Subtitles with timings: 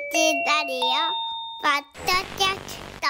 [0.00, 0.80] ラリオ
[1.60, 3.06] ポッドキャスト。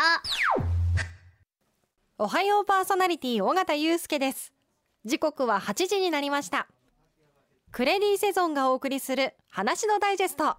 [2.17, 4.54] おはようパーソナリティ尾形祐介です。
[5.04, 6.66] 時刻は8時になりました。
[7.72, 10.56] クレディセゾンがお送りする話のダイジェスト。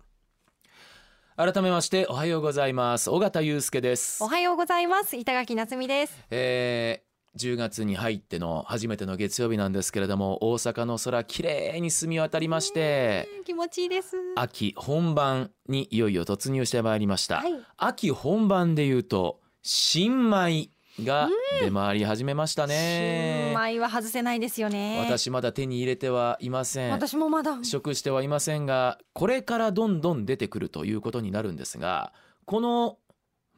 [1.36, 3.10] 改めましておはようございます。
[3.10, 4.24] 尾形祐介です。
[4.24, 5.18] おはようございます。
[5.18, 6.14] 板垣夏美です。
[6.30, 14.16] えー10月に入っての初めての月曜日なんですけれども大阪の空きれいに澄み渡りまして気持ちいいです。
[14.36, 17.54] 秋本番にいよいよ突入してまいりました、はい。
[17.78, 20.70] 秋本番でいうと新米
[21.04, 21.30] が
[21.62, 23.52] 出回り始めましたね。
[23.54, 25.00] 新米は外せないですよね。
[25.06, 26.92] 私まだ手に入れてはいません。
[26.92, 27.64] 私もまだ。
[27.64, 32.12] 食してはいませんがこれからどんどん出てくるということになるんですが
[32.46, 32.98] この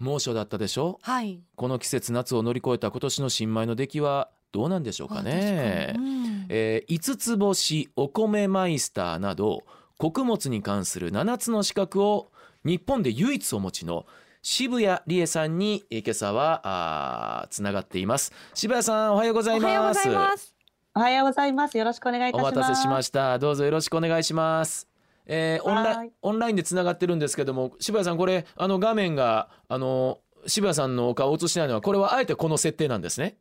[0.02, 1.00] 猛暑だったでしょ？
[1.02, 1.40] はい。
[1.56, 5.94] この季節夏を乗り越えた今年の新米の出来はどうなんでしょうかね。
[5.94, 6.46] あ確かにうん。
[6.50, 9.64] えー五つ星お米マイスターなど
[9.98, 12.32] 穀物に関する7つの資格を
[12.66, 14.06] 日本で唯一お持ちの
[14.42, 18.34] 渋谷理恵さんにえー今朝はつながっています。
[18.54, 20.56] 渋谷さんおはようございおはようごますざいます。
[20.94, 21.78] おはようございます。
[21.78, 22.56] よろしくお願いいたおします。
[22.58, 23.40] 待たせしました。
[23.40, 24.91] どうぞよろしくお願いします
[25.26, 33.38] えーオンラはいインオンラインでつながってるんですけども渋谷さんこれあの画面があの渋谷さんのお顔を映してないのはこれはあえてこの設定なんですね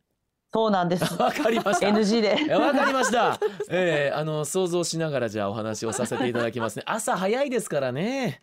[0.53, 1.05] そうなんです。
[1.15, 2.37] わかりました NG で。
[2.49, 3.39] えわかりました。
[3.71, 6.83] え えあの想像しながらじゃあお話をさせていただきますね。
[6.87, 8.43] 朝早いですからね。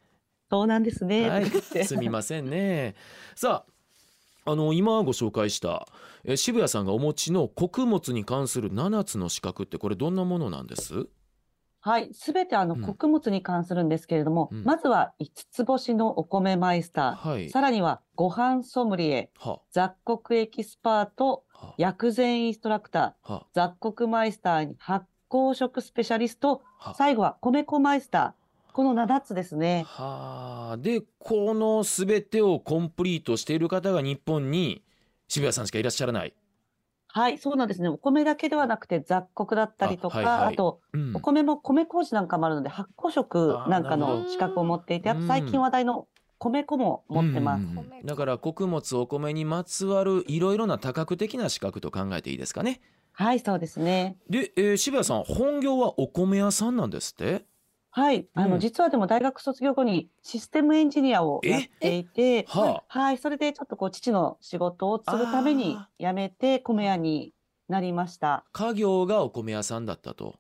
[0.50, 1.30] そうなんですね。
[1.30, 1.46] はい
[1.86, 2.96] すみませんね。
[3.36, 3.66] さ
[4.46, 5.86] あ、あの今ご紹介した
[6.24, 11.08] え渋谷さんがお持ちの穀物に関する7つの資格ってこれどんなものなんです？
[11.80, 12.81] はい、すべてあのうん。
[12.81, 14.64] 穀物に関するんですけれども、うん。
[14.64, 17.50] まずは五つ星のお米マイスター、はい。
[17.50, 19.61] さらにはご飯ソムリエ、は。
[19.72, 21.75] 雑穀エキスパート、は。
[21.78, 23.45] 薬膳インストラクター、は。
[23.53, 26.95] 雑穀マイスターに発酵食スペシャリスト、は。
[26.95, 28.73] 最後は米粉マイスター。
[28.73, 29.86] この7つですね。
[29.88, 30.78] はあ。
[30.78, 34.83] でこのすべてをコンプリートしている方が日本に
[35.28, 36.33] 渋谷さんしかいらっしゃらない。
[37.18, 37.89] はい、そうなんですね。
[37.89, 46.08] お米だけではなくて雑穀だったりとか、あ,、あはいはいとうんお米も米麹なんかもあるので発酵食なんかの資格を持っていて、あうんと最近話題の
[46.38, 47.61] 米粉も持ってます。
[47.61, 52.80] うんうんうんだから穀物お米にまつわるいろいろな多角的な資格と考えていいですかね。
[53.11, 54.17] はい、そうですね。
[54.30, 57.45] で、えー渋谷さん本業はお米屋さんなんですって？
[57.98, 58.52] はい、あうん。
[58.52, 67.34] の実はでも大学卒業後にシステムエンジニアをやっていて、ははい、それでちょっとこう父の仕事を継ぐためにあ辞めて米屋に
[67.68, 68.46] なりました。
[68.52, 70.36] 家業がお米屋さんだったと。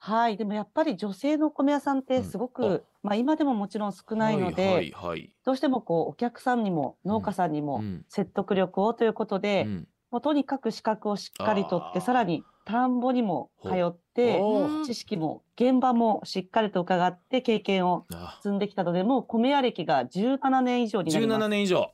[0.00, 5.30] はい、でもやっぱり女性の米屋さんってすごく、うんまあ今でももちろん少ないので、はいはいはい。
[5.44, 8.04] どうしてもこうお客さんにも農家さんにもうん。
[8.08, 14.40] 説得力をということで、うんもうとにかく資格をしっかり取って、さらに田んぼにも通ほって、
[14.86, 21.36] 知識も現場もしっかりと伺って経験をあ積んできたので、もう米屋歴が17年以上になります。
[21.38, 21.92] 17年以上。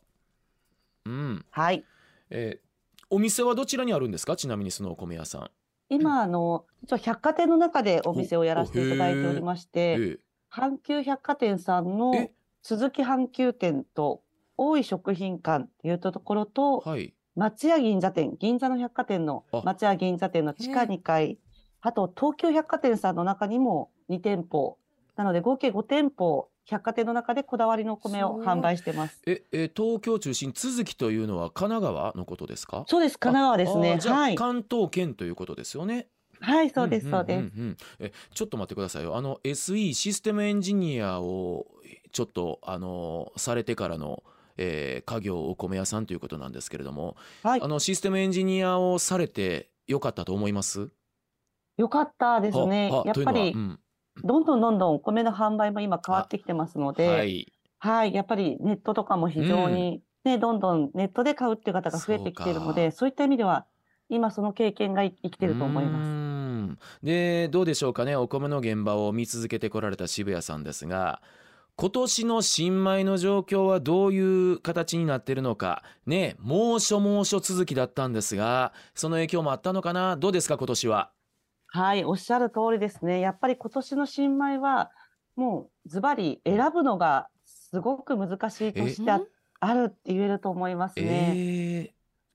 [1.06, 1.44] うん。
[1.50, 1.84] はい。
[2.30, 2.64] えー
[3.10, 4.34] お店はどちらにあるんですか？
[4.34, 5.50] ちなみにそのお米屋さん。
[5.88, 10.18] 今、あの、実は百貨店の中でお店をやらせていただいておりましえて、ー
[10.50, 12.32] 阪急百貨店さんのえ？
[12.62, 14.22] 鈴木阪急店と
[14.56, 17.13] 大井食品館っていうところと、はい。
[17.36, 21.38] 松屋銀座店、銀座の百貨店のあ松屋銀座店の地下2階、
[21.80, 24.78] あと東急百貨店さんの中にも2店舗、
[25.16, 29.20] なので合計5店舗、百貨店の中でこだわりのお米を販売してます。
[29.26, 32.84] え、えー東京中心続きというのは神奈川のことですか？
[32.86, 34.12] そうです、神奈川ですね。
[34.14, 34.34] はい。
[34.36, 36.08] 関東圏ということですよね。
[36.40, 37.50] はい、そうです、んそうです。
[37.98, 41.66] えちょっと待ってくださいよあの SE システムエンジニアを
[42.12, 44.22] ちょっとあのされてからの、
[44.56, 47.62] えー家業お米屋さんということなんですけれども、はい。
[47.62, 47.68] あ。
[47.68, 50.90] のシステムエンジニアをされてよかったと思います？
[51.76, 52.88] よかったですね。
[52.90, 53.06] はは。
[53.06, 53.80] やっぱりうん。
[54.22, 57.52] どんどんどんどんお米の販売も今変わってきてますのはで、い。
[57.78, 63.66] はい、やっぱりネットとかも非常にね、どんどんネットで買うっていう方が増えてきているので、そういった意味では、
[64.08, 66.08] 今その経験が生きてると思います。
[66.08, 66.78] ん。
[67.02, 68.16] でどうでしょうかね。
[68.16, 71.20] お米の現場を見続けてこられた渋谷さんですが
[71.76, 80.16] 今年の新米の状況はどういう形になっているのかね猛暑猛暑続きだったんですがその影響もあったのかな？
[80.16, 81.10] どうですか今年は？
[81.66, 83.18] はい、おっしゃる通りですね。
[83.18, 84.92] やっぱり今年の新米は、
[85.34, 89.20] もうズバリ選ぶのがすごく難しいとしてあ
[89.58, 91.32] あるって言えると思いますね。
[91.34, 91.90] えー、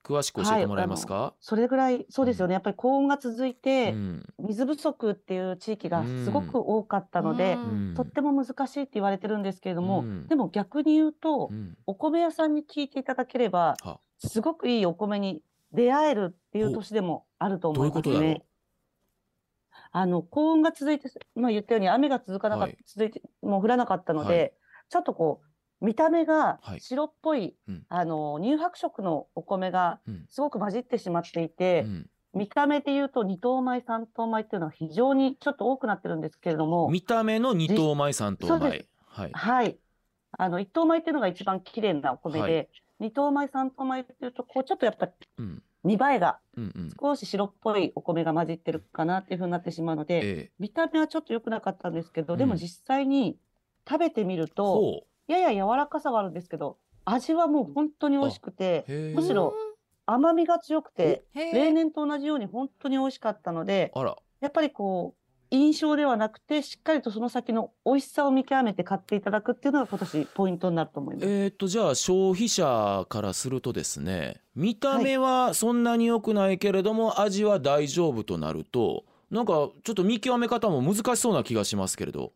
[0.10, 2.54] 詳しく教えてもらえますか、それぐらい、そうですよね。
[2.54, 4.24] やっぱり高温が続いてう、ん。
[4.40, 7.94] 水不足っていう地域がすごく多かったので、うん。
[7.94, 10.28] とっても難しいって言われてるんですけれども、うん。
[10.30, 11.78] でも逆に言うと、うん。
[11.86, 14.00] お米屋さんに聞いていただければ、は。
[14.20, 15.42] すごくいいお米に
[15.72, 18.46] 出会えるっていう年でもあると思いますね。
[19.92, 22.78] あの、高温が続いて、まあ言ったように雨が続かなかっはい。
[22.86, 24.52] 続いて、もう降らなかったので、はい。
[24.90, 25.49] ちょっとこう、
[25.82, 26.80] 見た目がはい。
[26.80, 27.86] 白っぽい、うん。
[27.90, 30.26] あの乳白色のお米がうん。
[30.30, 32.10] すごく混じってしまっていて、うん。
[32.34, 38.88] 見た目で言うと二等米三等米っていうのは非常にちょっと多くなってるんですけれども、見た目の二等米三等米。
[39.08, 39.32] はい。
[39.34, 39.78] はい。
[40.38, 42.66] あの、一等米っていうのが一番綺麗なお米で、は
[43.00, 45.64] 二等米、三等米っていうと、こう、ちょっとやっぱうん。
[45.82, 46.40] 見栄えが
[47.00, 53.38] 少し白っぽいお米が混じってるかなっていうふうになってしまうので、ええ見た目はちょっと良くなかったんですけど、でうんも実際に
[53.88, 58.86] 食べてみると、ほやや柔らかさはあるんですけど、味はもう本当に美味しくて、
[59.16, 59.54] むしろ
[60.06, 63.92] 甘みが強くて、例年と同じように本当に美味しかったので、
[64.42, 65.20] やっぱりこう、
[65.52, 71.28] 印象ではなくて、しっかりとその先の美味しさを見極めて買っていただくっていうのが今年ポイントになると思います。
[71.28, 82.34] えー、とじゃあ消費者からするとですね見た目はそんなに良くないけれども、味は大丈夫となるとなんかちょっと見極め方も難しそうな気がしますけれど。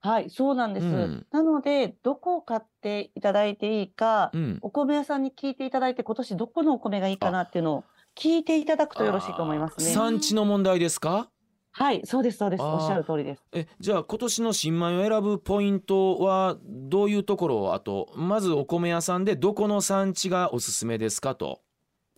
[0.00, 0.86] はい、そうなんです。
[0.86, 7.84] うんなので、どこを買っていただいていいか、うん、お米屋さんに聞いていただいて、今年どこのお米がいいかなっていうのを
[8.16, 9.86] 聞いていただくとよろしいと思いますね。
[9.86, 11.28] 産地の問題ですか？
[11.72, 12.62] はい、そうです、そうです。
[12.62, 13.44] おっしゃる通りです。
[13.52, 21.60] えじゃあ今年の新米を選ぶポイントはどういうところをあとまずお米屋さんでどこの産地がおすすめですかと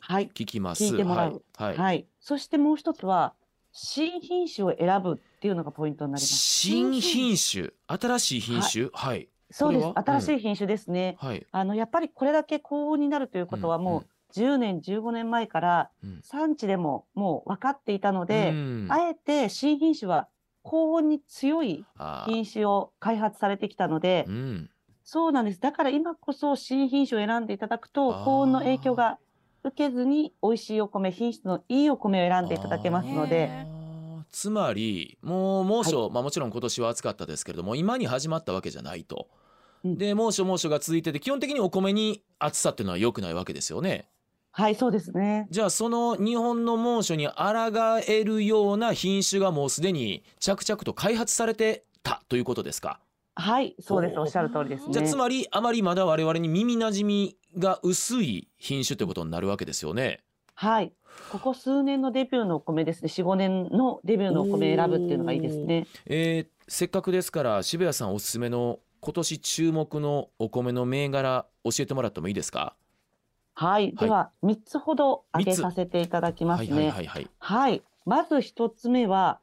[0.00, 0.84] はい、聞きます。
[0.84, 3.34] 聞いてもらうはい、はい、はいそしてもう一つは、
[3.72, 6.34] 新品種を選ぶっていうのがポイントになります。
[6.34, 7.70] 新品種。
[7.86, 8.88] 新しい品種？
[8.92, 9.28] はい。
[9.50, 9.86] そうです。
[9.94, 11.16] 新しい品種ですね。
[11.20, 16.20] はい、あの、やっぱりこれだけ高温になるということはうんもう10年、15年前からうん。
[16.22, 18.86] 産地でももう分かっていたので、うん。
[18.90, 20.28] あえて新品種は
[20.62, 21.84] 高温に強い
[22.26, 24.70] 品種を開発されてきたので、うん。
[25.02, 25.60] そうなんです。
[25.60, 29.18] だから今こそ新品種を選んでいただくと高温の影響が
[29.62, 33.50] 受けずに美味しいお米、品質のいいお米を選んでいただけますのへで、
[34.30, 39.28] つまりもう猛暑、まあ、もちろん今年は暑かったですけれども今に始まったわけじゃないと。
[39.82, 44.10] うんで猛暑猛暑が続いてて基本的にお米に暑さっていうのは良くないわけですよね。
[44.52, 45.46] はい、そうですね。
[45.50, 47.70] じゃあその日本の猛暑に抗
[48.06, 53.00] えるような品種がもうすでに着々と開発されてたということですか？
[53.36, 54.18] はい、そうです。
[54.18, 54.92] おおっしゃる通りですね。
[54.92, 60.22] じゃあつまりあまりまだ我々に耳なじみが薄い品種ということになるわけですよね。
[60.54, 60.92] はい。
[61.32, 63.08] ここ数年のデビューのお米ですね。
[63.08, 65.86] 4、5年のデビューのお米選ぶっていうのがいいですね。
[66.06, 72.76] えーせっかくですから渋谷さんおすすめの今年注目のお米の銘柄教えてもらってもいいですか？
[73.54, 73.92] はい。
[73.96, 76.90] では、3つほど挙げさせていただきますはいはいね。
[76.92, 77.30] はいはい。
[77.38, 77.82] はい。
[78.06, 79.40] まず1つ目は、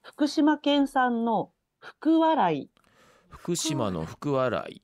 [0.00, 2.70] 福島県産の福笑い。
[3.28, 4.82] 福島の福笑い。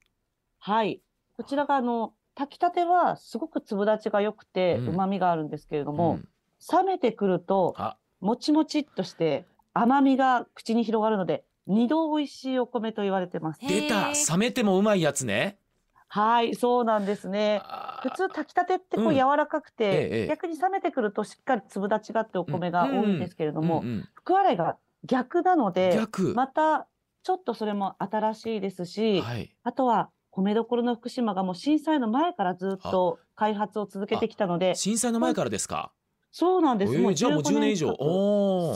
[0.58, 1.00] はい。
[1.38, 4.88] こちらが、あの、炊きたてはすごく粒立ちが良くて、うん。
[4.94, 6.28] 旨味があるんですけれども、うん。
[6.72, 7.96] 冷めてくると、あ。
[8.20, 9.44] もちもちっとして、
[9.74, 13.60] 甘みが口に広がるので、二度美味しいお米と言われてます。
[13.66, 14.12] 出た。
[14.30, 15.58] 冷めてもうまいやつね。
[16.06, 17.60] はい、そうなんですね。
[18.02, 19.10] 普通炊きたてってこうん。
[19.10, 20.28] う柔らかくえええて、え。
[20.28, 24.08] 逆に冷めてくるとしっかり粒立ちがあってお米が多いんですけれども、うんうん。
[24.14, 26.86] 福笑いが逆なので、逆、また
[27.24, 29.50] ちょっとそれも新しいですし、はい。
[29.64, 30.10] あとは
[30.42, 35.92] 米どころの福島がもう震災の前からずっと開発を続けてきたので、震災の前からですか？
[36.30, 36.94] そうなんです。
[36.94, 37.94] えーじゃあもう10年以上。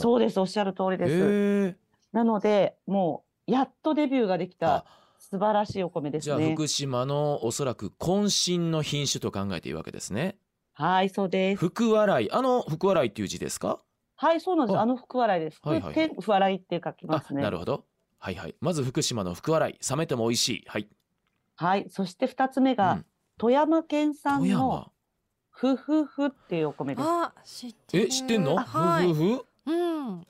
[0.01, 1.11] そうです、おっしゃる通りです。
[1.11, 1.15] へ
[1.69, 1.77] え
[2.11, 4.85] なので、もうやっとデビューができたあ
[5.19, 6.37] 素晴らしいお米ですね。
[6.37, 10.37] じゃあ福島のおそらく渾身の品種と考えていいわけですね。
[10.73, 11.59] はい、そうです。
[11.59, 13.79] 福笑いあの福笑いっていう字ですか？
[14.15, 14.77] はい、そうなんです。
[14.77, 15.59] ああの福笑いです。
[15.63, 17.41] はいはいはい福天笑いって書きまあすね。
[17.41, 17.85] なるほど。
[18.19, 18.55] はいはい。
[18.61, 20.63] まず福島の福笑い冷めても美味しい。
[20.67, 20.87] はい。
[21.55, 23.05] はい、そして二つ目うがん
[23.37, 24.91] 富山県産富の山？
[25.49, 27.05] ふふふっていうお米です。
[27.07, 28.05] あ、知ってる。
[28.05, 28.59] え知ってんの？
[28.59, 29.07] あはい。
[29.07, 29.71] ふふふ？
[29.71, 30.27] うん。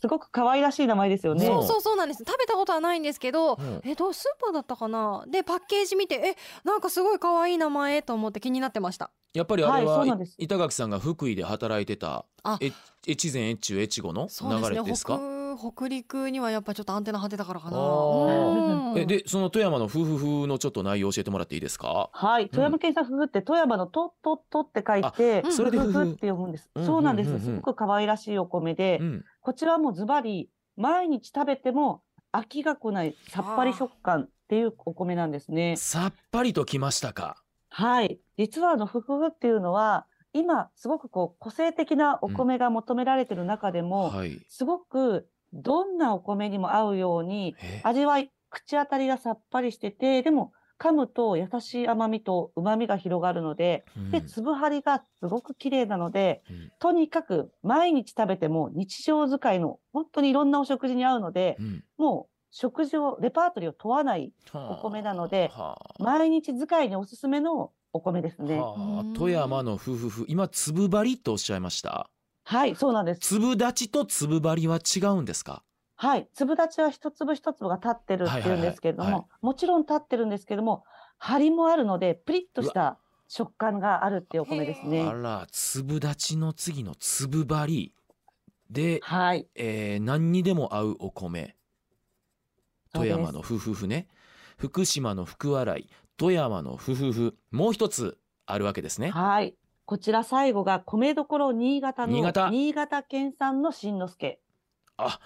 [0.00, 1.46] すごく可愛らしい名前ですよね。
[1.46, 2.24] そうそうそうなんです。
[2.26, 5.24] 食べたことはないんですけど、うんえどうスーパーだったかな？
[5.26, 9.10] でパッケージ見て、えなんかすごい可愛い名前と思って気になってました。
[9.32, 12.70] やっぱりあれは、はいそうなんです板垣さんが福井で働いてたあえ
[13.08, 14.68] 越前越中越後のそうですね。
[14.70, 15.18] 流れですか？
[15.56, 18.94] 北北陸にはやっぱちょっとアンテナ張ってたからかな。
[18.96, 22.10] えでその富山の夫婦風のちょっと内容教えてもらっていいですか？
[22.12, 26.70] はい、富山県産ふふって富山のとととって書いて、あそれでふふふふって読むんです。
[26.74, 27.30] うんそうなんです。
[27.30, 29.24] うんうんうんすごく可愛らしいお米で、うん。
[29.40, 35.76] こちらはもうズバリ毎日食べても飽きが来ないさっぱり食感っていうお米なんですね。
[35.76, 37.36] さっぱりときましたか？
[37.68, 38.20] はい。
[38.38, 44.40] 実はあの、ふふふっていうのは、今、すごくこう、個性的なお米が求められてる中でも、はい。
[44.48, 47.80] すごく、どんなお米にも合うように、え。
[47.82, 54.10] 味わい、口当たりがさっぱりしてて、でも、噛むと優しい甘みと旨みが広がるので、うん。
[54.10, 56.70] で、粒張りがすごく綺麗なので、うん。
[56.80, 61.84] とにかく毎日食べても日常使いの本当にいろんなお食事に合うので、うん。
[61.96, 64.32] もう食事をレパートリーを問わない
[64.68, 65.94] お米なのではあ。
[65.98, 68.60] 毎日使いにおすすめのお米ですね。
[69.14, 72.10] 富山の夫婦今粒張りとおっしゃいました
[72.44, 73.20] はい、そうなんです。
[73.20, 75.62] 粒立ちと粒張りは違うんですか？
[75.96, 80.84] はい、粒立ちは一粒一粒が立ってるっていうんですけれども、もちろん立ってるんですけども、
[81.18, 82.98] 張りもあるので、プリッとした
[83.28, 85.04] 食感があるっていうお米ですあね。
[85.04, 87.94] ら粒立ちの次の粒張り。
[88.70, 91.56] で、はい、えー何にでも合うお米。
[92.92, 94.08] 富山の夫婦ね。
[94.58, 95.88] 福島の福笑い。
[96.16, 99.10] 富山の夫婦もう一つあるわけですね。
[99.10, 99.54] はい。
[99.86, 102.12] こちら最後が米どころ新潟の
[102.50, 103.02] 新潟。
[103.02, 104.40] 県産の新之助。
[104.96, 105.20] あ。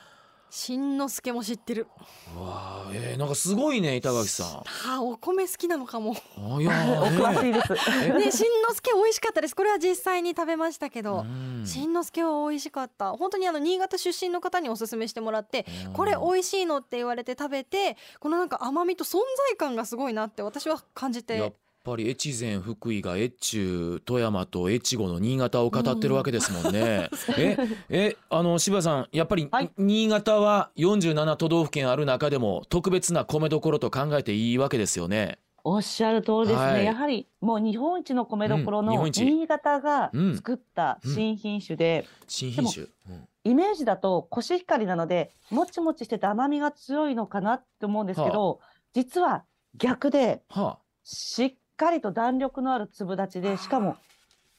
[0.51, 1.87] しんのすけも知ってる。
[2.35, 4.65] うわあえー、なんかすごいね板垣さは
[4.97, 6.13] あお米好きなのかも。
[6.13, 7.19] んあいやおー。
[7.23, 7.75] 詳しいです。
[8.03, 8.13] え？
[8.15, 9.55] ねしんのすけ美味しかったです。
[9.55, 11.65] これは実際に食べましたけどうん。
[11.67, 13.13] しんのすけは美味しかった。
[13.13, 15.93] 本当にあの新潟出身の方におすすめしてもらってうん。
[15.93, 21.53] これ美味しいのって言われて食べてこのなんか甘みと存在感がすごいなって私は感じて
[21.89, 27.09] ぱり越前福井が越中富山と越後の新潟を語ってるわけですもんね。
[27.39, 27.57] え
[27.89, 35.39] えあの柴さんやっぱり、はい新潟は47都道府県ある中でも特別な米どころと考えていいわけですよね。
[35.65, 36.57] おっしゃる通りですね。
[36.57, 42.85] はいやはりもう日本一の米どころの新潟がうん作った新品種で、新品種。
[42.85, 48.61] うんイメージだとコシヒカリなのでもちもちしてて甘みが強いのかなって思うんですけど、
[48.93, 53.97] 実は逆ではしっかりと弾力のある粒立ちでしかも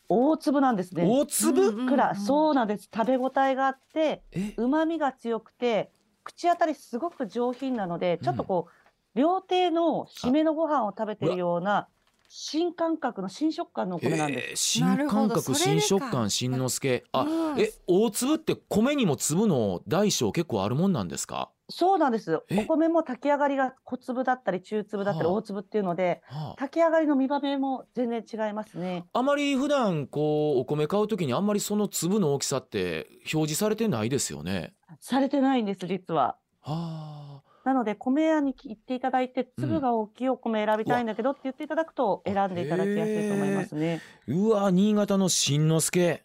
[0.08, 1.06] 大粒なんですあ、ね。
[1.08, 2.90] 大粒、くらそうなんです。
[2.92, 4.54] 食べ応えがあってえ？
[4.58, 5.92] 旨味が強くて
[6.24, 8.68] 口当たりすごく上品なのでちょっとこ
[9.16, 11.88] う、料亭の締めのご飯を食べてるような
[12.28, 14.80] 新感覚の新食感のお米なんです。
[14.80, 17.04] えー新感覚新食感新之助。
[17.12, 17.60] あ、うん。
[17.60, 22.64] え大粒って米にも粒の大小結構あるもんなんですか、そうなんですえ？
[22.64, 29.06] お米も炊き上がりが小粒だったり中粒だったりはあ大粒っていうのではあ、炊き上がりの見場面も全然違いますね。
[29.14, 34.74] あまり普段こうお米買うときにあんまりその粒の大きさって表示されてないですよね。
[35.00, 36.38] されてないんです実は。
[36.62, 44.02] はあ、なので米屋に行っていただいてうん粒が大きいお米選びたいんだけどって言っていただくとあ選んでいただきやすいと思いますね。
[44.28, 46.24] うわ新潟の新之助。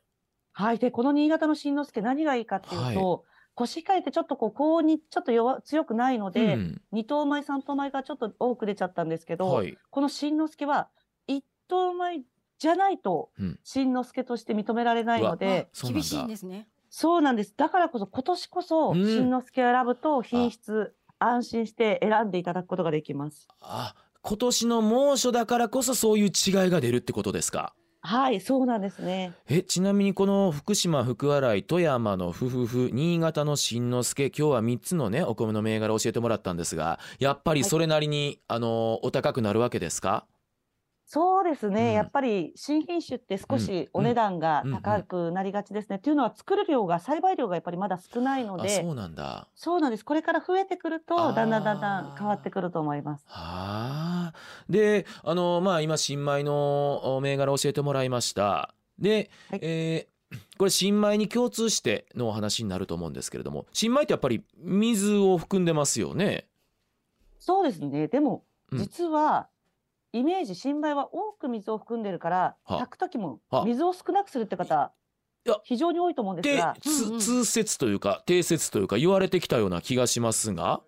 [0.56, 0.78] はい。
[0.78, 9.76] で、この新潟の新之助何がいいかっていうと、コシヒカリってちょっとこう高温にちょっと弱強くないので、うん二等米三等米がちょっと多く出ちゃったんですけど、はい。
[9.90, 10.88] この新之助は
[11.26, 12.22] 一等米
[12.58, 17.54] じゃないとうん新之助として認められないので、そうなんだ厳しいんですねそうなんです。
[17.56, 23.46] だからこそ今年こそうん新之助を選ぶと品質安心して選んでいただくことができます。
[23.60, 27.74] あ今年の猛暑だからこそそういう違いが出るってことですか？
[28.06, 29.32] はい、そうなんですね。
[29.48, 40.26] えちなみにこの福島福笑い富山の夫婦新潟の新之助今日は3つのねお米の銘柄教えてもらったんですがやっぱりそれなりに、あのお高くなるわけですか？
[41.14, 45.96] そうですね、うんやっぱり新品種って少しお値段が高くなりがちですね。
[45.96, 49.46] っていうのは作る量が栽培量がやっぱりまだ少ないのあでそうなんだ。
[49.54, 53.24] そうなんですこれから増えてくるとだんだんだんだん変わってくると思います。
[53.28, 54.34] はあ。
[54.68, 58.74] で、あのまあ今新米のお銘柄教えてもらいました。
[58.98, 60.14] で、はいえー
[60.58, 66.48] これ新米に共通してのお話になると思うんですけれども、新米ってやっぱり水を含んでますよね。
[67.38, 68.42] そうですねでも
[68.72, 69.46] うん実は、
[70.14, 72.78] イメージ新米は多く水を含んでるからは。
[72.78, 73.64] 炊く時もは。
[73.64, 74.92] 水を少なくするって方
[75.44, 75.56] いや。
[75.64, 77.18] 非常に多いと思うんですでが、つうんうん。
[77.18, 80.82] 通説というか定説というか言われてきたような気がしますが。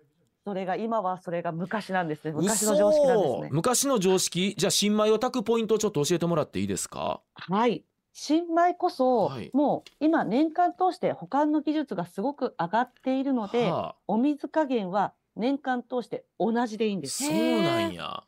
[0.45, 2.31] それが今はそれが昔なんですね。
[2.31, 3.49] 昔の常識なんです嘘ね。
[3.51, 4.55] 昔の常識。
[4.57, 7.19] じゃあ新米を炊くポイントをちょっと教えてもらっていいですか？
[7.33, 7.83] はい。
[8.13, 9.51] 新米こそ、はい。
[9.51, 17.25] もう今年間通して保管の技術がすごく上がっているので、はあ、お水加減は年間通して同じでいいんです。
[17.25, 18.23] そうなんや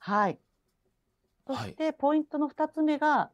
[0.00, 0.38] はい。
[1.46, 1.70] そはい。
[1.70, 3.30] してポイントの2つ目が、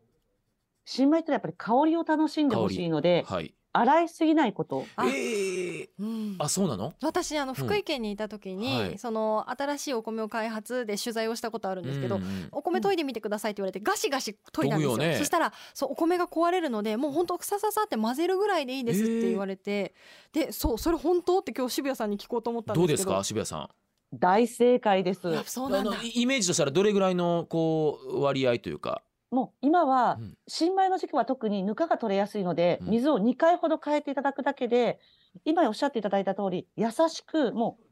[0.85, 3.55] 新米ってやっぱり香りを楽しんでほしいので、はい。
[3.73, 4.87] 洗いすぎないこと。
[4.97, 6.37] あええうん。
[6.39, 6.95] あそうなの？
[7.03, 8.99] 私あの福井県にいた時に、はい。
[8.99, 14.93] その新しいお米を開発で取材をしたことあるんですけど、うんうんお米研いでみてくださいって言われてガシガシ研いだんですよ。
[14.93, 15.17] よね。
[15.19, 19.93] そしたらそうお米が壊れるのでもう本当さささって混ぜるぐらいでいいですって言われて、
[20.33, 22.97] でそうそれ本当って今日渋谷さんに聞こうと思ったんどうでけど。
[22.97, 23.69] ですすか渋谷さん？
[24.13, 25.21] 大正解です。
[25.47, 25.93] そうなんだ。
[25.93, 30.35] あのイイメージとしたらどれぐらいのこう割合というか、もう今はうん。
[30.47, 32.91] 新米の時期は特にぬかが取れやすいので、うん。
[32.91, 35.01] 水を2回ほど変えていただくだけで
[35.45, 37.85] 今おっしゃっていただいた通り優しくもう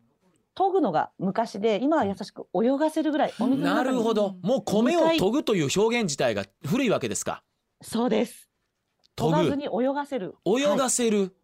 [0.54, 4.36] 研ぐのが昔で今は優しく泳がせるぐらいお水のな中にるほど。
[4.42, 7.42] もう米を研ぐという表現自体が古いわけですか。
[7.82, 8.48] そうです。
[9.16, 10.36] 研がずに泳がせる。
[10.44, 11.34] 泳がせる、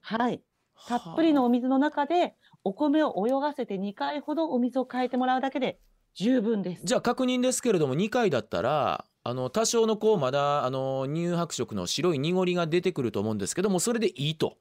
[0.00, 0.42] はい、はい
[0.88, 2.34] たっぷりのお水の中で
[2.64, 5.78] お米を泳がせて2回ほどお水を変えてもらうだけで
[6.14, 6.82] 十分です。
[6.84, 14.56] じゃあ確認ですけれども2回だったらあの多少のこうまだあの乳白色の白い濁りが出てくると思うんですけどもそれでいいと。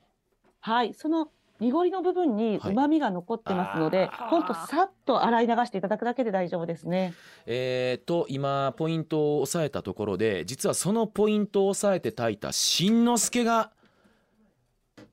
[0.62, 1.30] はい、その
[1.60, 7.14] 濁りの部分にはい旨味が残ってますので、あーほんとさっと洗い流していただくだけで大丈夫ですね。
[7.46, 13.72] えー、と今ポイントを押さえたところで実はそのポイントを押さえて炊いたしんのすけが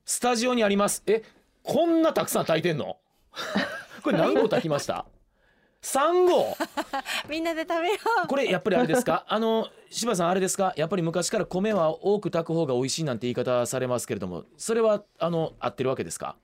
[0.05, 1.25] スタジオにありますえ
[1.67, 2.97] こんなたくさん炊いてんの？
[4.03, 5.05] これ何個炊きました
[5.83, 6.57] ？3合
[7.29, 7.95] みんなで食べよ
[8.25, 8.29] う。
[8.29, 9.25] これやっぱりあれですか？
[9.29, 10.73] あの柴さんあれですか？
[10.77, 16.37] やっぱり昔から米は多く炊く方が美味しいなんて言い方されますけれどもそれはあの合ってるわけですか？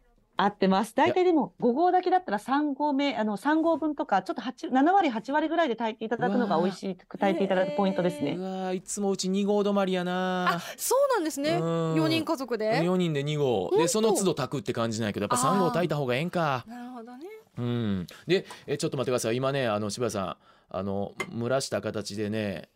[0.45, 0.95] 合ってます。
[0.95, 8.43] 大体でも5合炊きだったら3合目、あの3合分とか、ちょっと8 7割、8割ぐらいで炊いていただくのが美味しく炊いていただくポイントですへねう。
[8.43, 11.51] わーいつもうち2合止まりやあなそうなんですね。
[11.51, 11.95] うん。
[11.95, 13.71] 4人家族で？4人で2合。
[13.77, 16.65] でその都度炊くって感じなんやけどやっぱ3合炊いた方がええんか。
[16.67, 17.27] なるほどね。
[17.59, 18.07] うん。
[18.27, 19.37] でえちょっと待ってください。
[19.37, 20.37] 今ねあの柴田さん
[20.71, 22.69] あの蒸らした形でね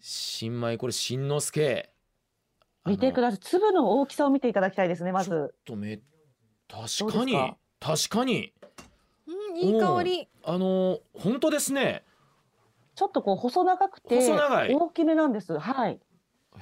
[0.00, 1.90] 新米これ新之助。
[2.86, 3.40] 見てくさださい。
[3.40, 5.54] 粒の大きさを見ていただきたいですね、まちょっず。
[5.64, 5.98] とめ
[6.68, 7.56] 確かにですか？
[7.80, 8.52] 確かに。
[9.26, 10.28] うんいい香り。
[10.44, 12.04] あの本当ですね。
[12.94, 14.74] ちょっとこう細長くて、細長い。
[14.74, 15.58] 大きめなんです。
[15.58, 15.98] はい。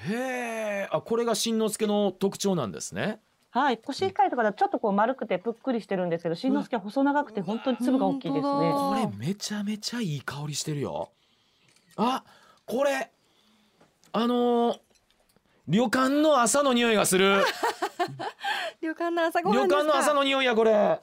[0.09, 3.21] へえあこれが新之助の特徴なんですね。
[3.51, 3.79] はい。
[3.79, 8.43] コシヒカリとかだとちょっとこう丸くてぷっくりしてるんですけど、新之助は細長くて本当に粒が大きいですね。
[8.43, 11.11] 本当こだれめちゃめちゃいい香りしてるよ。
[11.97, 12.25] あ
[12.67, 13.11] これ
[14.13, 14.79] あのー
[15.67, 17.43] 旅館の朝の匂いがする
[18.85, 19.85] 旅館の朝ご旅はんですか？
[19.87, 21.01] 館の朝の匂いやこれ。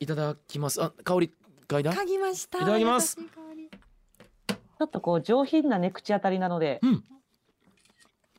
[0.00, 0.82] いただきます。
[0.82, 1.32] あ香り
[1.66, 1.94] 嗅いだ？
[1.94, 2.58] 嗅ぎました。
[2.58, 3.16] いただきます。
[3.16, 7.04] ちょっとこう上品なね、口当たりなので、うん。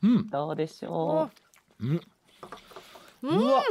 [0.03, 0.29] うん。
[0.29, 1.31] どうでしょ
[1.79, 1.86] う。
[1.86, 2.01] ん。
[3.24, 3.39] うん。
[3.39, 3.63] うわ。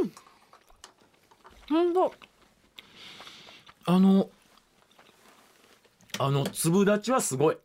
[1.69, 2.13] 本当
[3.85, 4.29] あの
[6.19, 7.57] あの粒立ちはすごい。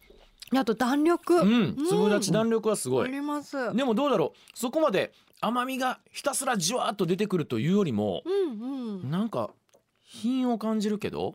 [0.56, 1.40] あと弾力。
[1.40, 1.76] うん。
[1.88, 3.74] 粒立ち弾力はすごあいります。
[3.74, 4.38] でもどうだろう。
[4.54, 8.30] そこまで甘みがひたすらじわーっと出てくるというよりもう
[9.06, 9.50] んなんか
[10.02, 11.34] 品を感じるけど、うん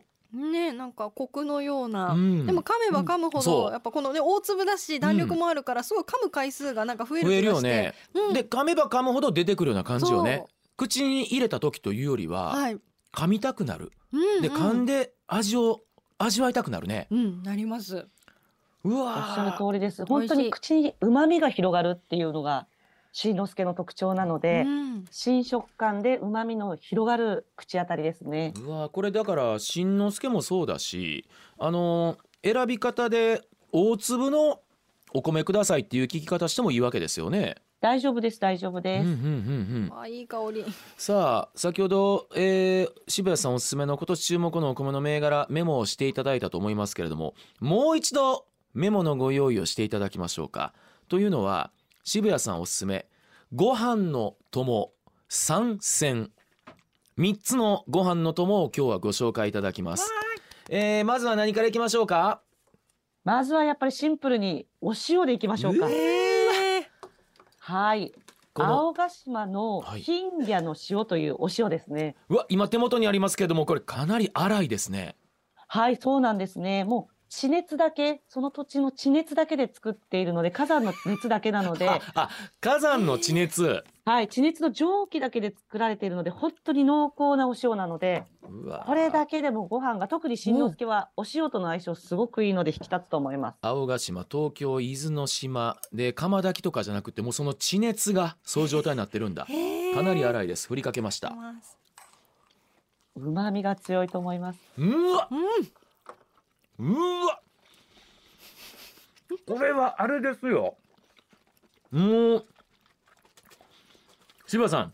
[0.52, 2.46] ねなんかコクのような、うん。
[2.46, 3.72] でも噛めば噛むほど、そう。
[3.72, 7.68] やっぱこのね大粒だし弾力もあるからすごい噛む回数がなんか増える増え気がして。
[7.68, 8.32] るよね、うん。
[8.32, 10.44] で噛めば噛むほど出てくるような感じよね。
[10.76, 12.78] 口に入れた時というよりは、はい、
[13.12, 13.90] 噛みたくなる。
[14.12, 15.80] うんで噛んで味を
[16.18, 17.08] 味わいたくなるね。
[17.10, 17.96] うんなります。
[17.96, 18.94] うう。
[19.00, 20.06] おっしゃるわ通りです。
[20.06, 22.68] 本当に口に旨味が広がるっていうのが、
[23.12, 28.52] 新之助の特徴なので、うん新食感で旨味の広がる口当たりですね。
[28.56, 31.26] ーうわーこれだから新之助もそうだし
[31.58, 33.42] あのー選び方で
[33.72, 34.60] 大粒の
[35.12, 37.56] お米くださいっていう聞き方してもいいわけですよね。
[37.80, 39.06] 大丈夫です、大丈夫うんです。
[39.06, 39.18] うんうん
[39.92, 40.64] うんあいい香り
[40.98, 50.74] さあ先ほど、えー渋谷さんおすすめの今年注目のお米の銘柄メモをしていただいたと思いますけれどももう一度メモのご用意をしていただきましょうか。
[51.08, 51.70] というのは
[52.12, 53.06] 渋谷さんおすすめ
[53.54, 54.90] ご飯の友
[55.28, 56.32] 三選
[57.16, 60.10] 3つのご飯の友を今日はご紹介いただきます。
[60.68, 62.42] えーまずは何からいきましょうか？
[63.22, 65.88] まずはやっぱりシンプルにお塩でいきましょうか。
[65.88, 66.82] えー、
[67.60, 68.12] はい。
[68.54, 72.16] この青ヶ島のはい金魚の塩というお塩ですね。
[72.28, 75.14] うわ今手元にありますけれどもこれかなり粗いですね。
[75.68, 76.82] はい、そうなんですね。
[76.82, 82.28] もう地熱だけ、その土地の地熱だけで作っているので、火山の熱だけなので、ああ
[82.60, 83.84] 火山の地熱。
[84.04, 93.58] はい、地熱の蒸気だけで作られているので、本当に濃厚なお塩なので、うわこれだけでもご飯が、特に新之助はお塩との相性すごくいいので引き立つと思います。
[93.62, 95.76] 青ヶ島東京伊豆の島。
[95.92, 99.46] で釜炊きとかじゃなくてもうその地熱がそういう状態になってるんだ。
[99.46, 100.66] かなり粗いです。
[100.66, 101.32] 振りかけました。
[103.14, 104.58] 旨味が強いと思います。
[104.78, 105.79] うわうん
[106.80, 107.40] うわ。
[109.46, 110.76] これはあれですよ。
[111.90, 112.44] もう
[114.46, 114.92] 柴さん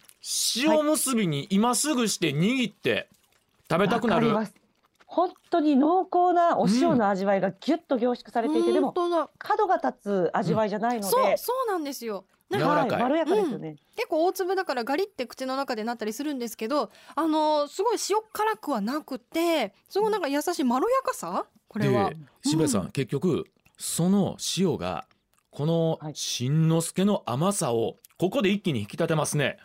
[0.57, 3.09] 塩結びに今すぐして握って
[3.70, 4.55] 食べたくなる、わかります。
[5.07, 12.90] 本当に濃厚なお塩の味わいがぎゅっと凝縮されていて、でも本当だ角が立つ味わいじゃないので、そうそうなんですよ柔らかい。
[12.90, 13.76] はい、まろやかですよね。
[13.96, 21.46] 結構大粒だからガリって口の中でなったりするんですけどあのーすごい塩辛くはなくてすごいなんか優しいまろやかさ？
[21.68, 22.11] これは。
[22.11, 23.46] で渋谷さん、結局
[23.78, 25.06] その塩が
[25.50, 26.12] このはい。
[26.14, 29.59] 新之助の甘さをここで一気に引き立てますね。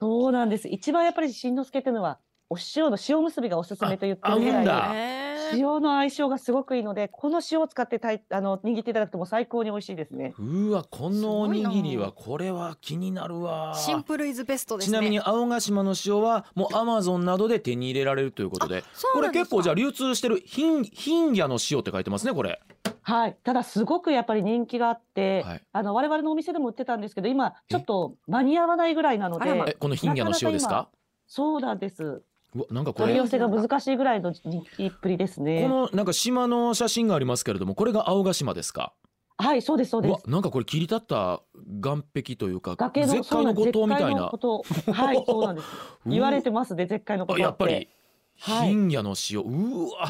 [0.00, 0.68] そうなんです。
[0.68, 2.18] 一番やっぱり新之助っていうのは
[2.50, 4.90] お塩の塩結びがおすすめと言ってるぐらいあ合うんだ。
[4.94, 10.34] へー塩の相性がすごくいいので、この塩を使ってたいあの握っていただくともう最高に美味しいですね。
[10.38, 13.74] うわこのおにぎりはこれは気になるわ。
[13.76, 14.98] シンプルイズベストですね。
[14.98, 18.82] ちなみに青ヶ島の塩はもうアマゾンなどで手に入れられるということで。
[19.12, 22.60] これ結構じゃあ流通してる貧貧野の塩って書いてますねこれ。
[23.02, 23.36] はい。
[23.44, 25.62] ただすごくやっぱり人気があって、はい。
[25.72, 30.88] あの我々のお店でも売ってたんですけど、今ちょっと間に合わないぐらいなので、えこの貧野の塩ですか？
[31.28, 32.22] そうなんです。
[32.70, 33.06] なんかこれ。
[33.06, 35.66] 取り寄せが難しいぐらいの人気っぷりですこね。
[35.68, 38.92] のなんか島の写真がありますけれどもこれが青ヶ島ですか？
[39.38, 40.12] はい、そうですそううです。
[40.12, 41.42] わなんかこれ切り立った
[41.82, 44.30] 岸壁というか崖の絶海の五島みたいな。
[44.30, 45.68] はい、そうなんです。
[46.06, 47.88] 言われてますね、絶海の孤島あやっぱり
[48.38, 48.68] はい。
[48.68, 49.40] 貧野の塩。
[49.40, 50.08] うわ。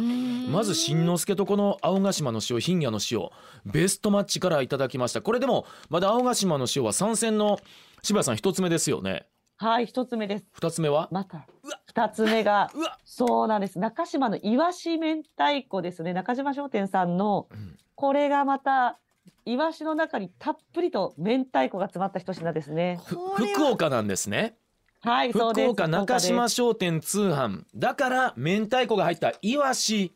[0.51, 3.29] まずしんのすけとこの青ヶ島の塩貧野の塩。
[3.65, 5.23] ベストマッチからいただきました。
[5.23, 7.59] これでもまだ青ヶ島の塩は参戦の
[8.03, 9.27] 柴谷さん一つ目ですよね。
[9.59, 10.45] はい、一つ目です。
[10.53, 11.09] 二つ目は？
[11.13, 11.47] また。
[11.63, 12.71] うわ二つ目が
[13.07, 13.79] そうなんです。
[13.79, 16.13] 中島のイワシ明太子ですね。
[16.13, 17.79] 中島商店さんのうん。
[17.95, 18.99] これがまた
[19.47, 23.01] イワシの中にたっぷりと明太子が詰まった一品ですね。
[23.07, 24.59] 福岡なんですね。
[25.01, 25.65] はい、そうです。
[25.65, 27.65] 福岡中島商店通販。
[27.75, 30.15] だから明太子が入ったイワシ。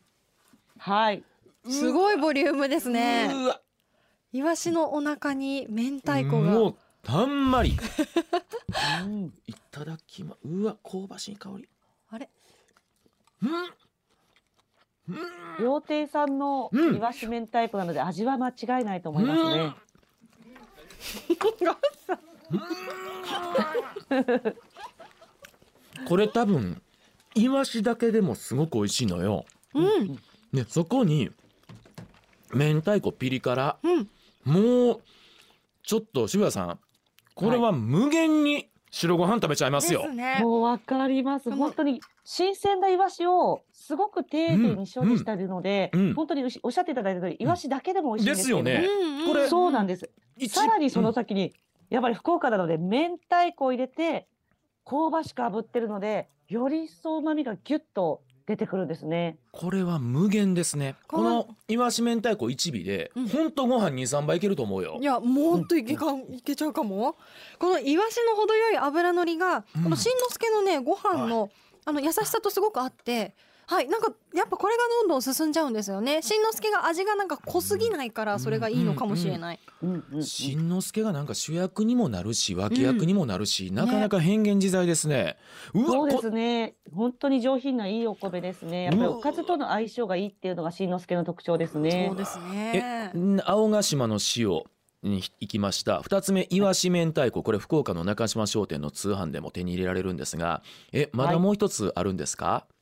[0.77, 1.23] はい、
[1.67, 3.31] すごいボリュームですね。
[3.33, 3.61] うわ。
[4.31, 6.51] イワシのお腹に明太子が。
[6.51, 7.77] もうたんまり。
[9.03, 9.33] うん。
[9.47, 11.67] いただきまうわ香ばしい香り。
[12.09, 12.29] あれ？
[13.41, 13.49] うん。
[15.59, 16.95] 料亭さんのうん。
[16.95, 19.75] イワシ明太子なので味は間違いないと思いますね。
[26.07, 26.81] これ多分
[27.35, 29.45] イワシだけでもすごく美味しいのよ。
[29.73, 30.17] うん。
[30.51, 31.31] ねそこに
[32.53, 33.77] 明太子ピリ辛。
[33.83, 34.09] うん。
[34.43, 35.01] もう
[35.83, 36.79] ちょっと渋谷さん
[37.35, 40.11] これは無限に白ご飯食べちゃいますよ。
[40.11, 40.37] ね。
[40.41, 41.49] もうわかります。
[41.49, 46.13] 本当に新鮮なイワシをすごく丁寧に処理しているので、うんうん。
[46.13, 48.85] 本当におっしゃっていただいた通り、イワシだけでも美味しいんですよね。
[49.25, 50.09] これそうなんです。
[50.37, 51.13] 一さらにそのうん。
[51.13, 51.53] 先に、
[51.89, 54.27] やっぱり福岡なので明太子を入れて
[54.85, 59.37] 香ばしく炙ってるので、より一層旨味がギュッと出てくるんですね。
[59.51, 60.95] これは無限ですね。
[61.07, 65.03] このこのイワシ明太子一尾でうん本当ご飯二三杯いけると思うよい。
[65.03, 67.15] やもっといけか、いけちゃうかも
[67.59, 71.49] このイワシの程よい脂のりが、うんこのしんのすけのねご飯の、
[71.85, 73.35] あの優しさとすごくあって
[73.71, 76.21] はいなんかやっぱこれがどんどん進んじゃうんですよね。
[76.21, 85.37] しんのすけが味がなんか濃すぎないからそれがいいのかもしれない、うんうんうんしんのすけがなんか主役にもなるし脇役にもなるし、なかなか変幻自在ですね。
[85.73, 86.75] うわそうでこすね。
[86.93, 88.83] 本当に上品ないいお米ですね。
[88.83, 89.17] やっぱりうわ。
[89.17, 92.07] おかずとの相性がいいっていうのがしんのすけの特徴ですね。
[92.09, 92.17] そう。
[92.17, 94.63] ですえねん青ヶ島の塩
[95.01, 96.01] に行きました。
[96.01, 97.41] 二つ目イワシ明太子。
[97.41, 102.73] これ福岡の中島商店の通販でも手に入れられるんですがえまだもう一つあるんですか、はい、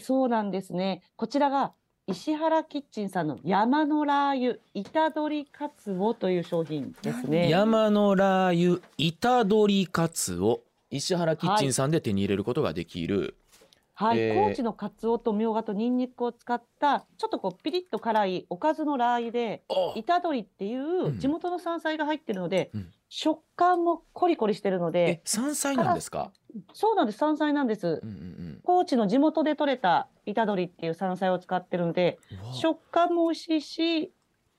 [0.00, 1.02] そうなんですね。
[1.16, 1.72] こちらが
[2.06, 7.48] 石原キッチンさんの山のラー油板鶏かつおという商品ですね。
[7.48, 10.60] 山のラー油板鶏カツを
[10.90, 13.36] 石原キッチンさんで手に入れることができる、
[13.94, 14.48] はい、えー。
[14.50, 19.74] 高知のかつおとみょうがとニンニクを使ったちょっとこうピリッと辛いおかずのラー油であ。
[19.96, 22.92] 板鶏っていう地元の山菜が入ってるので、うん。
[23.08, 26.32] 食感もコリコリしてるのえで、山菜なんですか、
[26.72, 27.18] そうなんです。
[27.18, 28.00] 山菜なんです。
[28.02, 32.18] うんうん高知の地元で採れた板鶏っていう山菜を使ってるので
[32.54, 34.12] 食感も美味しいし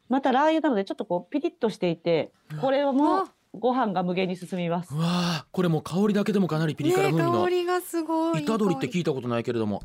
[0.09, 2.31] またラー油なのでちょっとこうピリッとしていて
[2.61, 3.23] これはもわ。
[3.23, 3.27] う
[3.57, 4.93] ご飯が無限に進みます。
[4.93, 4.99] う。
[4.99, 9.81] わあこれもう香りだけでもかなりピリ辛風味のね香りがすごい板鶏って聞いいたことないけれども。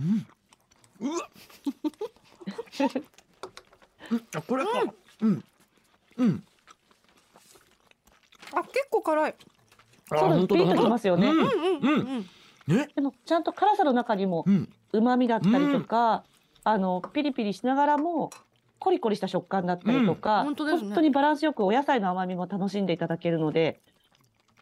[0.00, 0.26] うん。
[1.08, 1.28] うわ
[4.10, 4.22] うん。
[4.34, 4.70] あこれか。
[5.20, 5.44] うん。
[6.16, 6.44] うん。
[8.54, 9.34] あ結構辛い。
[9.34, 9.59] あ
[10.18, 11.28] そうピリッときますよね。
[11.28, 12.26] うんうんうん
[12.94, 14.68] でもちゃんと辛さの中にもうん。
[14.92, 16.24] 旨味だったりとか、
[16.64, 18.30] あのピリピリしながらも
[18.80, 20.44] コリコリした食感だったりとか、うん。
[20.46, 20.94] 本当ですね。
[20.94, 23.80] 当にバランスよくお野菜の甘みも楽しんでいただけるので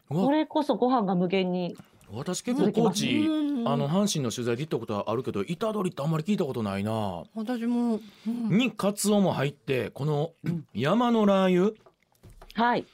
[0.07, 1.75] これこそご飯が無限に
[2.11, 3.67] 私結構高知うん。
[3.67, 7.23] あの阪神の取材で行ったことはあるけど板鶏ってあんまり聞いたことないな。
[7.35, 8.57] 私も、うん。
[8.57, 11.75] にカツオも入ってこのうん山のラー油？
[12.55, 12.85] はい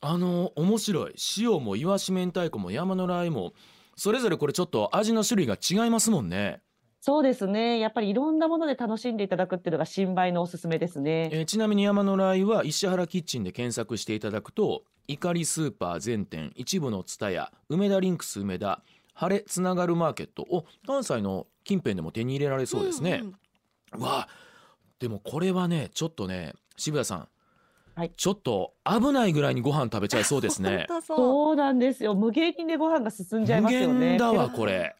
[0.00, 1.14] あの面白い。
[1.38, 3.52] 塩もイワシ明太子も山のラー油も
[3.96, 6.60] それぞれこれちょっと味の種類が違いますもんね、
[7.00, 7.78] そうですね。
[7.78, 11.30] やっぱりいろんなもので楽しんでいただくっていうのが新米のおすすめですね。
[11.32, 18.82] えーちなみに山のラー油は石原キッチンで検索していただくと怒りスーパー全店一部の蔦屋梅田リンクス梅田
[19.14, 23.34] 晴れつながるマーケットを関西の近辺でも手に入れられそうですね、んん
[23.96, 24.28] うわ
[24.98, 27.28] でもこれはねちょっとね渋谷さん、
[27.98, 28.12] はい。
[28.16, 30.86] ちょっと危ないぐらいにご飯食べちゃいそうですね。
[31.04, 31.16] そう。
[31.16, 32.14] そうなんですよ。
[32.14, 34.10] 無限にねご飯が進んじゃい無ますよね。
[34.10, 34.94] 限だわ これ。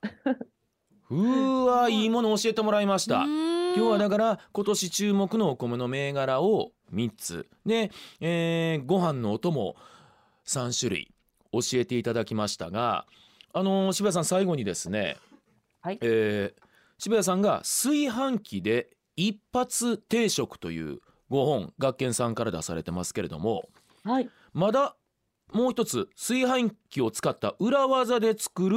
[1.10, 3.22] うーわいいもの教えてもらいました。
[3.22, 7.48] 今今日はだから今年注目のお米の銘柄を3つ。
[7.64, 9.76] で、えーご飯のお供
[10.44, 11.14] 3種類
[11.52, 13.06] 教えていただきましたが
[13.52, 15.18] あのー渋谷さん最後にですね、
[15.82, 15.98] はい。
[16.02, 16.62] えー
[16.98, 20.98] 渋谷さんが炊飯器で一発定食という
[21.30, 23.68] 5本学研さんから出されてますけれども
[24.04, 24.30] はい。
[24.52, 24.96] まだ
[25.52, 28.76] もう一つ炊飯器を使った裏技で作る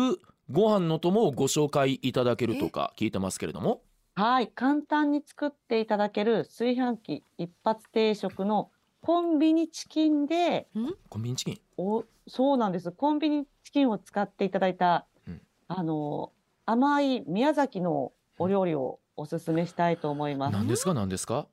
[0.49, 3.81] ご飯の友をご紹介いただけるとか聞いてますけれども
[4.15, 4.47] はい。
[4.49, 10.67] 簡単に作っていただける炊飯器一発定食のコンビニチキンで、
[11.09, 11.59] コンビニチキン？
[11.77, 12.91] お、そうなんです。
[12.91, 16.31] コンビニチキンを使っていただいた、うんあの、
[16.67, 20.53] 甘い宮崎のお料理をおすすめしたいと思います。
[20.53, 20.93] 何ですか？
[20.93, 21.47] 何ですか？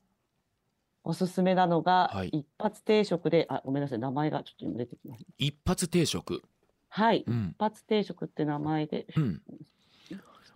[1.04, 2.28] おすすめなのが、はい。
[2.28, 3.98] 一発定食で、あ、ごめんなさい。
[3.98, 5.24] 名前がちょっと今出てきます。
[5.38, 6.42] 一発定食。
[6.88, 7.24] はい。
[7.26, 7.54] うん。
[7.54, 9.42] 一発定食って名前で、うん。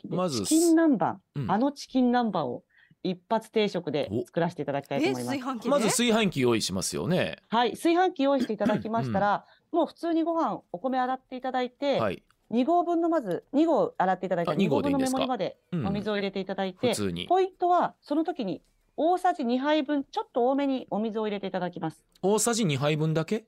[0.08, 1.50] まずチキン南蛮、うん。
[1.50, 2.64] あのチキン南蛮を
[3.04, 4.26] 一発定食でお。
[4.26, 5.38] 作らせていただきたいとえ思います。
[5.38, 5.52] 炊。
[5.56, 5.70] 飯器で？
[5.70, 7.36] まず炊飯器用意しますよね。
[7.48, 12.22] はい、炊飯器用意していただきましたら、もう普通にご飯お米洗っていただいて、はい。
[12.50, 15.18] 2合分のまず2合洗っていただいたあら2 2合合分のメでいいんですか？
[15.18, 15.86] モリまでうん。
[15.86, 17.26] お水を入れていただいて、普通に。
[17.28, 18.62] ポイントはその時に
[18.96, 22.04] 大さじ2杯分ちょっと多めにお水を入れていただきます。
[22.22, 23.46] 大さじ2杯分だけ？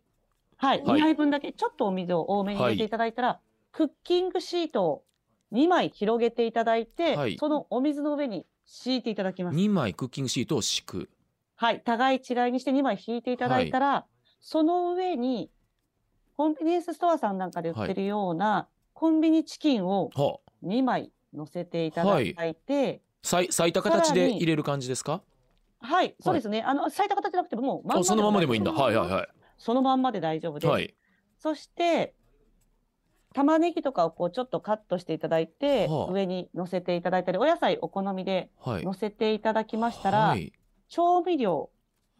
[0.56, 1.00] はい、はい。
[1.00, 3.40] 2杯分だけちょっとお水を多めに入れていただいたら、
[3.72, 5.04] クッキングシートを
[5.52, 7.36] 2枚広げていただいて、はい。
[7.38, 9.56] そのお水の上に敷いていただきます。
[9.56, 11.10] 2枚クッキングシートを敷く。
[11.56, 14.06] はい、互い違いにして2枚引いていただいたら、
[14.40, 15.50] その上に
[16.36, 20.66] コンビニエンスストアさんなんかで売ってるような、コンビニチキンをはあ。
[20.66, 25.22] 2枚乗せていただいて、さい裂いた形で入れる感じですか？
[25.84, 26.62] はい、そうですね。
[26.62, 28.70] あの、咲いた形じゃなくても、もうまんまあそのままでもいいんだ。
[28.70, 29.20] そのままはいはい。
[29.20, 30.66] はそのまんまで大丈夫です。
[30.66, 30.94] いはい。
[31.38, 32.14] そして、
[33.34, 36.12] 玉ねぎとかをこうちょっとカットしていただいて、はあ。
[36.12, 38.84] 上に乗せていただいたり、お野菜お好みではい。
[38.84, 40.52] 乗せていただきましたら、はい。
[40.88, 41.70] 調味料、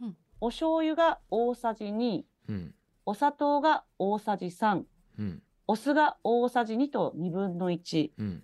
[0.01, 0.17] うん。
[0.41, 2.75] お醤油が大さじ2、うん。
[3.07, 4.83] お砂糖が大さじ3、
[5.19, 5.43] うん。
[5.67, 8.43] お酢が大さじ2と2分の1、うん。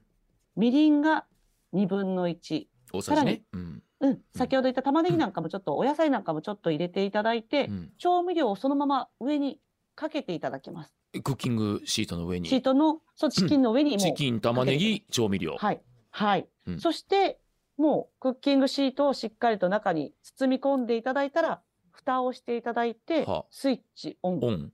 [0.56, 1.26] みりんが
[1.74, 7.93] 2分の1、大さじさらにねうんうん、先ほど言った玉ねぎなんかもちょっと、お野菜なんかもちょっと入れていただいて、うん。
[7.99, 9.61] 調味料をそのまま上に
[9.95, 10.95] かけていただきます。
[11.23, 15.57] クッキングシートの上シーにトの、そう、チキンの上にもう、チキン玉ねぎ調味料。
[15.59, 15.83] はい。
[16.11, 16.49] はい。
[16.67, 16.81] うん。
[16.81, 17.41] そして、
[17.77, 23.41] もう、クッキングシートをしっかりと中に包み込んでいただいたら、蓋をしていただいては。
[23.41, 24.39] あ、スイッチオン。
[24.41, 24.73] オン。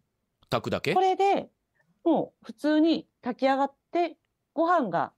[0.48, 0.94] 炊くだけ？
[0.94, 1.48] これで、
[2.04, 4.16] もう普通に炊き上がって、
[4.54, 5.12] ご飯が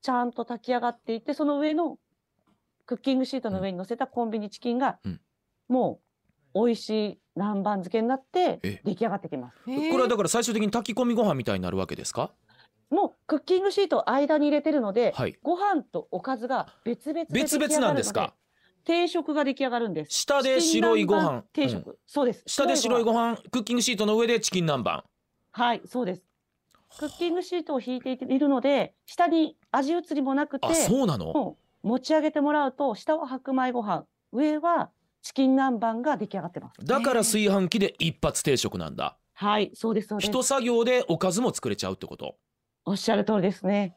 [0.00, 1.98] ちゃんと炊き上がっていて、その上の
[2.86, 5.20] クッキングシートの上に乗せたコンビニチキンが、うん。
[5.68, 6.00] も
[6.54, 8.80] う美味しい南蛮漬けになってえ。
[8.84, 9.56] 出来上がってきます。
[9.64, 12.30] これはだから最終的に炊き込みご飯みたいになるわけですか？
[12.90, 15.38] もうクッキングシートを間に入れてるので、はい。
[15.42, 18.34] ご飯とおかずが別々で別々なんですか？
[18.84, 20.12] 定食が出来上がるんです。
[20.12, 21.44] 下で白いご飯。
[21.52, 22.42] 定食、そうです。
[22.46, 23.36] 下で白いご飯。
[23.36, 25.02] 飯クッキングシートの上でチキン南蛮。
[25.52, 26.22] はい、そうです。
[26.98, 31.56] クッキングシートを引いているので、下に味移りもなくて、あそうなの？
[31.82, 34.90] 持ち上げてもらうと、下は白米ご飯、上は
[35.22, 36.84] チキン南蛮が出来上がってます。
[36.84, 39.18] だから炊飯器で一発定食なんだ。
[39.34, 40.30] はい、そうです、そうです。
[40.30, 42.36] 一作業でおかずも作れちゃうってこと？
[42.84, 43.96] おっしゃる通りですね。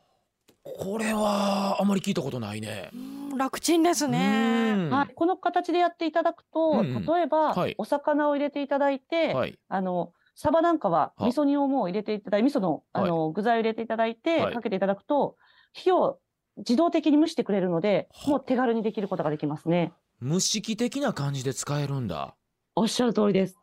[0.63, 2.89] これはあまり聞いたことないね。
[2.93, 4.73] うん楽ちんですね。
[4.77, 4.89] うん。
[4.89, 6.95] はい、この形でやっていただくと、うん。
[6.95, 7.75] うん例えば、はい。
[7.77, 9.59] お魚を入れていただいて、はい。
[9.67, 11.27] あの、サバなんかはは。
[11.27, 14.53] 味噌煮をもう入れていただいて、味噌の、あの、具材を入れていただいて、はい。
[14.53, 15.35] かけていただくと、
[15.73, 16.19] 火を
[16.57, 19.93] 自動的に蒸してくれるので、はもう手軽にできることができますね。
[20.21, 22.35] 蒸し器的な感じで使えるんだ
[22.75, 23.57] おっしゃる通りです。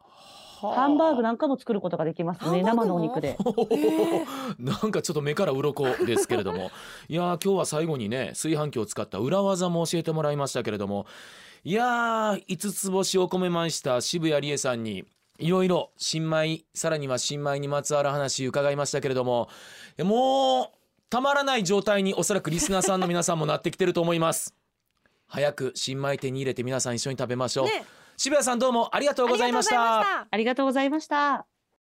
[0.71, 2.63] ハンバーグなんかも作ることができますね。
[2.63, 3.37] 生のお肉で。
[4.59, 6.71] なんかちょっと目から鱗ですけれども
[7.09, 11.07] いやー今日は最後にね炊飯器を使った裏技も教えてもらいましたけれども
[11.65, 15.05] いやー五つ星お米マイスター渋谷理恵さんに
[15.39, 19.49] いろいろ新米さらには新米にまつわる話伺いましたけれども
[19.99, 20.82] もう
[21.13, 24.55] たまらない状態におそらくリスナーさんの皆さんもなってきてると思います。
[25.29, 27.85] 早く新米手に入れて皆さん一緒に食べましょう、ね。
[28.17, 30.27] 渋谷さんどうもありがとうございました。
[30.31, 31.17] ありがとうございました。
[31.21, 31.52] ありがとうございました。